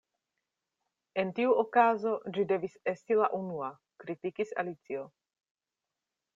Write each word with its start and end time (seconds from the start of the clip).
"En 1.23 1.33
tiu 1.39 1.51
okazo, 1.63 2.15
ĝi 2.39 2.47
devis 2.53 2.79
esti 2.95 3.21
la 3.21 3.29
unua," 3.43 3.71
kritikis 4.05 4.59
Alicio. 4.65 5.09